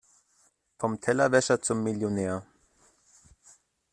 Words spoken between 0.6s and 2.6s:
Vom Tellerwäscher zum Millionär.